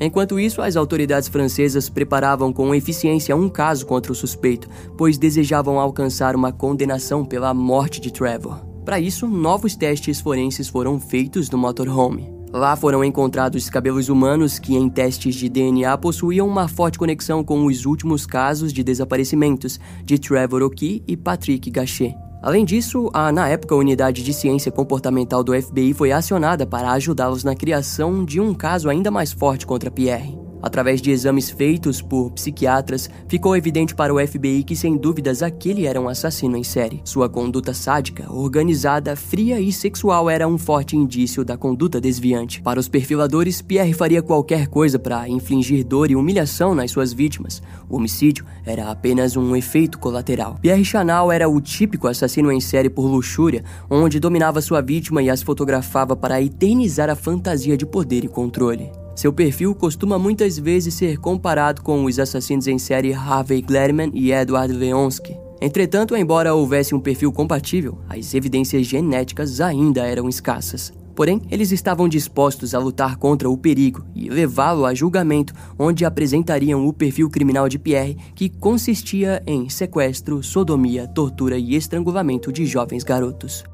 Enquanto 0.00 0.40
isso, 0.40 0.62
as 0.62 0.76
autoridades 0.76 1.28
francesas 1.28 1.90
preparavam 1.90 2.54
com 2.54 2.74
eficiência 2.74 3.36
um 3.36 3.50
caso 3.50 3.84
contra 3.84 4.10
o 4.10 4.14
suspeito, 4.14 4.66
pois 4.96 5.18
desejavam 5.18 5.78
alcançar 5.78 6.34
uma 6.34 6.50
condenação 6.50 7.22
pela 7.22 7.52
morte 7.52 8.00
de 8.00 8.10
Trevor. 8.10 8.64
Para 8.82 8.98
isso, 8.98 9.26
novos 9.26 9.76
testes 9.76 10.18
forenses 10.18 10.68
foram 10.68 10.98
feitos 10.98 11.50
no 11.50 11.58
motorhome. 11.58 12.32
Lá 12.50 12.74
foram 12.74 13.04
encontrados 13.04 13.68
cabelos 13.68 14.08
humanos 14.08 14.58
que, 14.58 14.74
em 14.74 14.88
testes 14.88 15.34
de 15.34 15.48
DNA, 15.48 15.96
possuíam 15.98 16.48
uma 16.48 16.66
forte 16.66 16.98
conexão 16.98 17.44
com 17.44 17.66
os 17.66 17.84
últimos 17.84 18.24
casos 18.24 18.72
de 18.72 18.82
desaparecimentos 18.82 19.78
de 20.02 20.18
Trevor 20.18 20.62
O'Kee 20.62 21.04
e 21.06 21.16
Patrick 21.16 21.70
Gachet. 21.70 22.16
Além 22.42 22.64
disso, 22.64 23.10
a 23.12 23.30
na 23.30 23.48
época 23.48 23.74
unidade 23.74 24.22
de 24.22 24.32
ciência 24.32 24.72
comportamental 24.72 25.44
do 25.44 25.52
FBI 25.60 25.92
foi 25.92 26.10
acionada 26.10 26.66
para 26.66 26.92
ajudá-los 26.92 27.44
na 27.44 27.54
criação 27.54 28.24
de 28.24 28.40
um 28.40 28.54
caso 28.54 28.88
ainda 28.88 29.10
mais 29.10 29.30
forte 29.30 29.66
contra 29.66 29.90
Pierre. 29.90 30.39
Através 30.62 31.00
de 31.00 31.10
exames 31.10 31.50
feitos 31.50 32.02
por 32.02 32.30
psiquiatras, 32.32 33.10
ficou 33.28 33.56
evidente 33.56 33.94
para 33.94 34.14
o 34.14 34.26
FBI 34.26 34.62
que, 34.62 34.76
sem 34.76 34.96
dúvidas, 34.96 35.42
aquele 35.42 35.86
era 35.86 36.00
um 36.00 36.08
assassino 36.08 36.56
em 36.56 36.64
série. 36.64 37.00
Sua 37.04 37.28
conduta 37.28 37.72
sádica, 37.72 38.32
organizada, 38.32 39.16
fria 39.16 39.60
e 39.60 39.72
sexual 39.72 40.28
era 40.28 40.46
um 40.46 40.58
forte 40.58 40.96
indício 40.96 41.44
da 41.44 41.56
conduta 41.56 42.00
desviante. 42.00 42.60
Para 42.62 42.80
os 42.80 42.88
perfiladores, 42.88 43.62
Pierre 43.62 43.92
faria 43.92 44.22
qualquer 44.22 44.68
coisa 44.68 44.98
para 44.98 45.28
infligir 45.28 45.84
dor 45.84 46.10
e 46.10 46.16
humilhação 46.16 46.74
nas 46.74 46.90
suas 46.90 47.12
vítimas. 47.12 47.62
O 47.88 47.96
homicídio 47.96 48.44
era 48.64 48.90
apenas 48.90 49.36
um 49.36 49.56
efeito 49.56 49.98
colateral. 49.98 50.58
Pierre 50.60 50.84
Chanal 50.84 51.32
era 51.32 51.48
o 51.48 51.60
típico 51.60 52.06
assassino 52.06 52.52
em 52.52 52.60
série 52.60 52.90
por 52.90 53.06
luxúria, 53.06 53.64
onde 53.88 54.20
dominava 54.20 54.60
sua 54.60 54.80
vítima 54.80 55.22
e 55.22 55.30
as 55.30 55.42
fotografava 55.42 56.14
para 56.16 56.40
eternizar 56.40 57.08
a 57.08 57.16
fantasia 57.16 57.76
de 57.76 57.86
poder 57.86 58.24
e 58.24 58.28
controle. 58.28 58.99
Seu 59.20 59.34
perfil 59.34 59.74
costuma 59.74 60.18
muitas 60.18 60.58
vezes 60.58 60.94
ser 60.94 61.18
comparado 61.18 61.82
com 61.82 62.06
os 62.06 62.18
assassinos 62.18 62.66
em 62.66 62.78
série 62.78 63.12
Harvey 63.12 63.60
Gladman 63.60 64.10
e 64.14 64.32
Edward 64.32 64.72
Leonsky. 64.72 65.36
Entretanto, 65.60 66.16
embora 66.16 66.54
houvesse 66.54 66.94
um 66.94 67.00
perfil 67.00 67.30
compatível, 67.30 67.98
as 68.08 68.32
evidências 68.32 68.86
genéticas 68.86 69.60
ainda 69.60 70.06
eram 70.06 70.26
escassas. 70.26 70.90
Porém, 71.14 71.42
eles 71.50 71.70
estavam 71.70 72.08
dispostos 72.08 72.74
a 72.74 72.78
lutar 72.78 73.18
contra 73.18 73.50
o 73.50 73.58
perigo 73.58 74.06
e 74.14 74.30
levá-lo 74.30 74.86
a 74.86 74.94
julgamento, 74.94 75.52
onde 75.78 76.06
apresentariam 76.06 76.86
o 76.86 76.90
perfil 76.90 77.28
criminal 77.28 77.68
de 77.68 77.78
Pierre, 77.78 78.16
que 78.34 78.48
consistia 78.48 79.42
em 79.46 79.68
sequestro, 79.68 80.42
sodomia, 80.42 81.06
tortura 81.06 81.58
e 81.58 81.74
estrangulamento 81.74 82.50
de 82.50 82.64
jovens 82.64 83.04
garotos. 83.04 83.64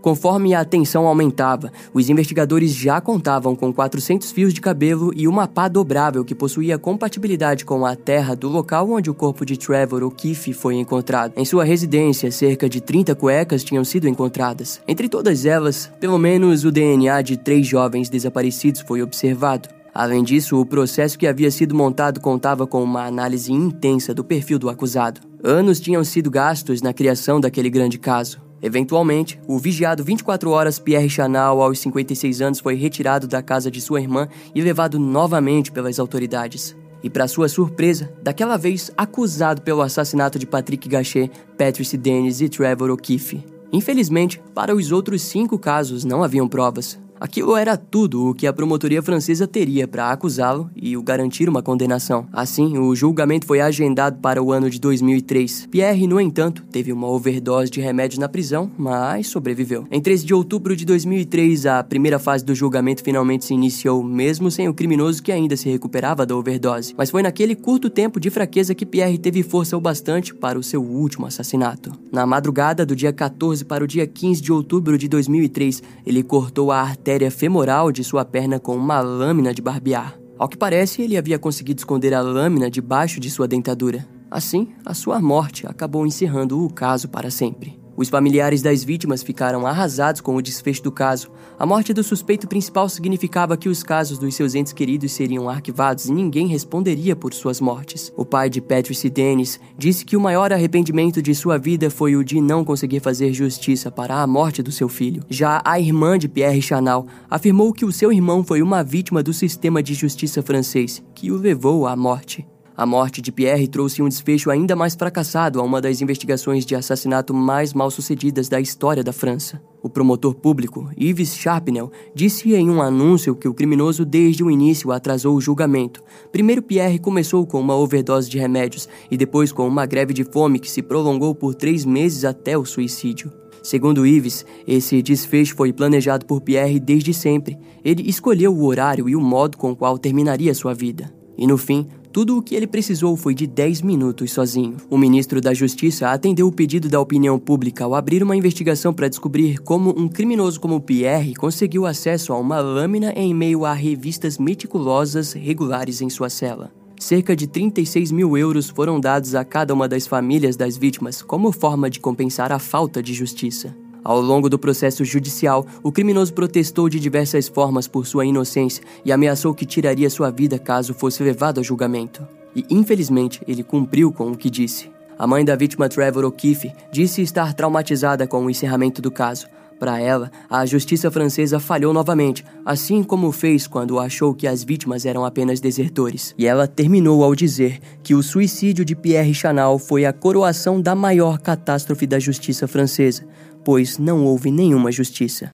Conforme 0.00 0.54
a 0.54 0.64
tensão 0.64 1.06
aumentava, 1.06 1.70
os 1.92 2.08
investigadores 2.08 2.74
já 2.74 3.00
contavam 3.00 3.54
com 3.54 3.72
400 3.72 4.32
fios 4.32 4.54
de 4.54 4.60
cabelo 4.60 5.12
e 5.14 5.28
uma 5.28 5.46
pá 5.46 5.68
dobrável 5.68 6.24
que 6.24 6.34
possuía 6.34 6.78
compatibilidade 6.78 7.64
com 7.64 7.84
a 7.84 7.94
terra 7.94 8.34
do 8.34 8.48
local 8.48 8.90
onde 8.90 9.10
o 9.10 9.14
corpo 9.14 9.44
de 9.44 9.58
Trevor 9.58 10.02
O'Keefe 10.02 10.54
foi 10.54 10.76
encontrado. 10.76 11.34
Em 11.36 11.44
sua 11.44 11.64
residência, 11.64 12.30
cerca 12.30 12.68
de 12.68 12.80
30 12.80 13.14
cuecas 13.14 13.62
tinham 13.62 13.84
sido 13.84 14.08
encontradas. 14.08 14.80
Entre 14.88 15.08
todas 15.08 15.44
elas, 15.44 15.92
pelo 16.00 16.18
menos 16.18 16.64
o 16.64 16.72
DNA 16.72 17.20
de 17.22 17.36
três 17.36 17.66
jovens 17.66 18.08
desaparecidos 18.08 18.80
foi 18.80 19.02
observado. 19.02 19.68
Além 19.92 20.22
disso, 20.22 20.58
o 20.58 20.64
processo 20.64 21.18
que 21.18 21.26
havia 21.26 21.50
sido 21.50 21.74
montado 21.74 22.20
contava 22.20 22.66
com 22.66 22.82
uma 22.82 23.04
análise 23.04 23.52
intensa 23.52 24.14
do 24.14 24.24
perfil 24.24 24.58
do 24.58 24.70
acusado. 24.70 25.20
Anos 25.42 25.80
tinham 25.80 26.04
sido 26.04 26.30
gastos 26.30 26.80
na 26.80 26.92
criação 26.92 27.40
daquele 27.40 27.68
grande 27.68 27.98
caso. 27.98 28.40
Eventualmente, 28.62 29.40
o 29.46 29.58
vigiado 29.58 30.04
24 30.04 30.50
horas 30.50 30.78
Pierre 30.78 31.08
Chanal, 31.08 31.62
aos 31.62 31.78
56 31.78 32.42
anos, 32.42 32.60
foi 32.60 32.74
retirado 32.74 33.26
da 33.26 33.42
casa 33.42 33.70
de 33.70 33.80
sua 33.80 34.00
irmã 34.00 34.28
e 34.54 34.60
levado 34.60 34.98
novamente 34.98 35.72
pelas 35.72 35.98
autoridades. 35.98 36.76
E, 37.02 37.08
para 37.08 37.26
sua 37.26 37.48
surpresa, 37.48 38.12
daquela 38.22 38.58
vez 38.58 38.90
acusado 38.96 39.62
pelo 39.62 39.80
assassinato 39.80 40.38
de 40.38 40.46
Patrick 40.46 40.86
Gachet, 40.86 41.30
Patrice 41.56 41.96
Dennis 41.96 42.42
e 42.42 42.48
Trevor 42.48 42.90
O'Keefe. 42.90 43.42
Infelizmente, 43.72 44.42
para 44.54 44.74
os 44.74 44.92
outros 44.92 45.22
cinco 45.22 45.58
casos 45.58 46.04
não 46.04 46.22
haviam 46.22 46.46
provas. 46.46 46.98
Aquilo 47.20 47.54
era 47.54 47.76
tudo 47.76 48.30
o 48.30 48.34
que 48.34 48.46
a 48.46 48.52
promotoria 48.52 49.02
francesa 49.02 49.46
teria 49.46 49.86
para 49.86 50.10
acusá-lo 50.10 50.70
e 50.74 50.96
o 50.96 51.02
garantir 51.02 51.50
uma 51.50 51.62
condenação. 51.62 52.26
Assim, 52.32 52.78
o 52.78 52.96
julgamento 52.96 53.46
foi 53.46 53.60
agendado 53.60 54.18
para 54.20 54.42
o 54.42 54.50
ano 54.50 54.70
de 54.70 54.80
2003. 54.80 55.66
Pierre, 55.70 56.06
no 56.06 56.18
entanto, 56.18 56.64
teve 56.72 56.90
uma 56.90 57.06
overdose 57.06 57.70
de 57.70 57.78
remédio 57.78 58.18
na 58.18 58.26
prisão, 58.26 58.70
mas 58.78 59.26
sobreviveu. 59.26 59.86
Em 59.90 60.00
13 60.00 60.24
de 60.24 60.32
outubro 60.32 60.74
de 60.74 60.86
2003, 60.86 61.66
a 61.66 61.84
primeira 61.84 62.18
fase 62.18 62.42
do 62.42 62.54
julgamento 62.54 63.04
finalmente 63.04 63.44
se 63.44 63.52
iniciou, 63.52 64.02
mesmo 64.02 64.50
sem 64.50 64.66
o 64.66 64.72
criminoso 64.72 65.22
que 65.22 65.30
ainda 65.30 65.58
se 65.58 65.68
recuperava 65.68 66.24
da 66.24 66.34
overdose. 66.34 66.94
Mas 66.96 67.10
foi 67.10 67.22
naquele 67.22 67.54
curto 67.54 67.90
tempo 67.90 68.18
de 68.18 68.30
fraqueza 68.30 68.74
que 68.74 68.86
Pierre 68.86 69.18
teve 69.18 69.42
força 69.42 69.76
o 69.76 69.80
bastante 69.80 70.34
para 70.34 70.58
o 70.58 70.62
seu 70.62 70.82
último 70.82 71.26
assassinato. 71.26 71.92
Na 72.10 72.24
madrugada 72.24 72.86
do 72.86 72.96
dia 72.96 73.12
14 73.12 73.62
para 73.66 73.84
o 73.84 73.86
dia 73.86 74.06
15 74.06 74.40
de 74.40 74.50
outubro 74.50 74.96
de 74.96 75.06
2003, 75.06 75.82
ele 76.06 76.22
cortou 76.22 76.72
a 76.72 76.80
artéria 76.80 77.09
artéria 77.10 77.30
femoral 77.30 77.90
de 77.90 78.04
sua 78.04 78.24
perna 78.24 78.60
com 78.60 78.76
uma 78.76 79.00
lâmina 79.00 79.52
de 79.52 79.60
barbear. 79.60 80.16
Ao 80.38 80.48
que 80.48 80.56
parece, 80.56 81.02
ele 81.02 81.16
havia 81.16 81.40
conseguido 81.40 81.80
esconder 81.80 82.14
a 82.14 82.20
lâmina 82.20 82.70
debaixo 82.70 83.18
de 83.18 83.28
sua 83.28 83.48
dentadura. 83.48 84.06
Assim, 84.30 84.68
a 84.86 84.94
sua 84.94 85.20
morte 85.20 85.66
acabou 85.66 86.06
encerrando 86.06 86.64
o 86.64 86.72
caso 86.72 87.08
para 87.08 87.28
sempre. 87.28 87.80
Os 88.00 88.08
familiares 88.08 88.62
das 88.62 88.82
vítimas 88.82 89.22
ficaram 89.22 89.66
arrasados 89.66 90.22
com 90.22 90.34
o 90.34 90.40
desfecho 90.40 90.82
do 90.82 90.90
caso. 90.90 91.30
A 91.58 91.66
morte 91.66 91.92
do 91.92 92.02
suspeito 92.02 92.48
principal 92.48 92.88
significava 92.88 93.58
que 93.58 93.68
os 93.68 93.82
casos 93.82 94.16
dos 94.16 94.34
seus 94.34 94.54
entes 94.54 94.72
queridos 94.72 95.12
seriam 95.12 95.50
arquivados 95.50 96.06
e 96.06 96.12
ninguém 96.14 96.46
responderia 96.46 97.14
por 97.14 97.34
suas 97.34 97.60
mortes. 97.60 98.10
O 98.16 98.24
pai 98.24 98.48
de 98.48 98.58
Patrice 98.58 99.10
Dennis 99.10 99.60
disse 99.76 100.06
que 100.06 100.16
o 100.16 100.20
maior 100.20 100.50
arrependimento 100.50 101.20
de 101.20 101.34
sua 101.34 101.58
vida 101.58 101.90
foi 101.90 102.16
o 102.16 102.24
de 102.24 102.40
não 102.40 102.64
conseguir 102.64 103.00
fazer 103.00 103.34
justiça 103.34 103.90
para 103.90 104.22
a 104.22 104.26
morte 104.26 104.62
do 104.62 104.72
seu 104.72 104.88
filho. 104.88 105.22
Já 105.28 105.60
a 105.62 105.78
irmã 105.78 106.18
de 106.18 106.26
Pierre 106.26 106.62
Chanal 106.62 107.06
afirmou 107.28 107.70
que 107.70 107.84
o 107.84 107.92
seu 107.92 108.10
irmão 108.10 108.42
foi 108.42 108.62
uma 108.62 108.82
vítima 108.82 109.22
do 109.22 109.34
sistema 109.34 109.82
de 109.82 109.92
justiça 109.92 110.42
francês, 110.42 111.02
que 111.14 111.30
o 111.30 111.36
levou 111.36 111.86
à 111.86 111.94
morte. 111.94 112.46
A 112.76 112.86
morte 112.86 113.20
de 113.20 113.30
Pierre 113.30 113.68
trouxe 113.68 114.00
um 114.00 114.08
desfecho 114.08 114.50
ainda 114.50 114.74
mais 114.74 114.94
fracassado 114.94 115.60
a 115.60 115.62
uma 115.62 115.80
das 115.80 116.00
investigações 116.00 116.64
de 116.64 116.74
assassinato 116.74 117.34
mais 117.34 117.74
mal 117.74 117.90
sucedidas 117.90 118.48
da 118.48 118.60
história 118.60 119.04
da 119.04 119.12
França. 119.12 119.60
O 119.82 119.88
promotor 119.88 120.34
público, 120.34 120.88
Yves 120.98 121.36
Chapinel, 121.36 121.90
disse 122.14 122.54
em 122.54 122.70
um 122.70 122.80
anúncio 122.80 123.34
que 123.34 123.48
o 123.48 123.54
criminoso 123.54 124.04
desde 124.04 124.44
o 124.44 124.50
início 124.50 124.92
atrasou 124.92 125.36
o 125.36 125.40
julgamento. 125.40 126.02
Primeiro, 126.30 126.62
Pierre 126.62 126.98
começou 126.98 127.46
com 127.46 127.60
uma 127.60 127.76
overdose 127.76 128.30
de 128.30 128.38
remédios 128.38 128.88
e 129.10 129.16
depois 129.16 129.52
com 129.52 129.66
uma 129.66 129.86
greve 129.86 130.14
de 130.14 130.24
fome 130.24 130.58
que 130.58 130.70
se 130.70 130.82
prolongou 130.82 131.34
por 131.34 131.54
três 131.54 131.84
meses 131.84 132.24
até 132.24 132.56
o 132.56 132.64
suicídio. 132.64 133.32
Segundo 133.62 134.06
Ives, 134.06 134.46
esse 134.66 135.02
desfecho 135.02 135.54
foi 135.54 135.72
planejado 135.72 136.24
por 136.24 136.40
Pierre 136.40 136.80
desde 136.80 137.12
sempre. 137.12 137.58
Ele 137.84 138.08
escolheu 138.08 138.54
o 138.54 138.64
horário 138.64 139.08
e 139.08 139.14
o 139.14 139.20
modo 139.20 139.58
com 139.58 139.72
o 139.72 139.76
qual 139.76 139.98
terminaria 139.98 140.54
sua 140.54 140.72
vida. 140.72 141.12
E 141.36 141.46
no 141.46 141.56
fim, 141.56 141.86
tudo 142.12 142.36
o 142.36 142.42
que 142.42 142.54
ele 142.54 142.66
precisou 142.66 143.16
foi 143.16 143.34
de 143.34 143.46
10 143.46 143.82
minutos 143.82 144.32
sozinho. 144.32 144.76
O 144.90 144.98
ministro 144.98 145.40
da 145.40 145.54
Justiça 145.54 146.10
atendeu 146.10 146.48
o 146.48 146.52
pedido 146.52 146.88
da 146.88 147.00
opinião 147.00 147.38
pública 147.38 147.84
ao 147.84 147.94
abrir 147.94 148.22
uma 148.22 148.36
investigação 148.36 148.92
para 148.92 149.08
descobrir 149.08 149.58
como 149.58 149.90
um 149.96 150.08
criminoso 150.08 150.60
como 150.60 150.80
Pierre 150.80 151.34
conseguiu 151.34 151.86
acesso 151.86 152.32
a 152.32 152.38
uma 152.38 152.58
lâmina 152.58 153.12
em 153.14 153.32
meio 153.32 153.64
a 153.64 153.72
revistas 153.72 154.38
meticulosas 154.38 155.32
regulares 155.32 156.00
em 156.00 156.10
sua 156.10 156.28
cela. 156.28 156.72
Cerca 156.98 157.34
de 157.34 157.46
36 157.46 158.10
mil 158.10 158.36
euros 158.36 158.68
foram 158.68 159.00
dados 159.00 159.34
a 159.34 159.44
cada 159.44 159.72
uma 159.72 159.88
das 159.88 160.06
famílias 160.06 160.56
das 160.56 160.76
vítimas 160.76 161.22
como 161.22 161.52
forma 161.52 161.88
de 161.88 162.00
compensar 162.00 162.52
a 162.52 162.58
falta 162.58 163.02
de 163.02 163.14
justiça. 163.14 163.74
Ao 164.02 164.20
longo 164.20 164.48
do 164.48 164.58
processo 164.58 165.04
judicial, 165.04 165.66
o 165.82 165.92
criminoso 165.92 166.32
protestou 166.32 166.88
de 166.88 166.98
diversas 166.98 167.48
formas 167.48 167.86
por 167.86 168.06
sua 168.06 168.24
inocência 168.24 168.82
e 169.04 169.12
ameaçou 169.12 169.54
que 169.54 169.66
tiraria 169.66 170.08
sua 170.08 170.30
vida 170.30 170.58
caso 170.58 170.94
fosse 170.94 171.22
levado 171.22 171.60
a 171.60 171.62
julgamento. 171.62 172.26
E 172.56 172.64
infelizmente, 172.70 173.42
ele 173.46 173.62
cumpriu 173.62 174.12
com 174.12 174.30
o 174.30 174.36
que 174.36 174.50
disse. 174.50 174.90
A 175.18 175.26
mãe 175.26 175.44
da 175.44 175.54
vítima 175.54 175.88
Trevor 175.88 176.24
O'Keefe 176.24 176.72
disse 176.90 177.20
estar 177.20 177.52
traumatizada 177.52 178.26
com 178.26 178.44
o 178.44 178.50
encerramento 178.50 179.02
do 179.02 179.10
caso. 179.10 179.46
Para 179.80 179.98
ela, 179.98 180.30
a 180.50 180.66
justiça 180.66 181.10
francesa 181.10 181.58
falhou 181.58 181.94
novamente, 181.94 182.44
assim 182.66 183.02
como 183.02 183.32
fez 183.32 183.66
quando 183.66 183.98
achou 183.98 184.34
que 184.34 184.46
as 184.46 184.62
vítimas 184.62 185.06
eram 185.06 185.24
apenas 185.24 185.58
desertores. 185.58 186.34
E 186.36 186.46
ela 186.46 186.68
terminou 186.68 187.24
ao 187.24 187.34
dizer 187.34 187.80
que 188.02 188.14
o 188.14 188.22
suicídio 188.22 188.84
de 188.84 188.94
Pierre 188.94 189.32
Chanal 189.32 189.78
foi 189.78 190.04
a 190.04 190.12
coroação 190.12 190.82
da 190.82 190.94
maior 190.94 191.38
catástrofe 191.38 192.06
da 192.06 192.18
justiça 192.18 192.68
francesa, 192.68 193.26
pois 193.64 193.96
não 193.96 194.26
houve 194.26 194.50
nenhuma 194.50 194.92
justiça. 194.92 195.48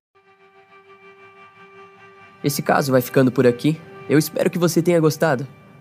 Esse 2.42 2.62
caso 2.62 2.90
vai 2.90 3.00
ficando 3.00 3.30
por 3.30 3.46
aqui. 3.46 3.80
Eu 4.10 4.18
espero 4.18 4.50
que 4.50 4.58
você 4.58 4.82
tenha 4.82 4.98
gostado. 4.98 5.46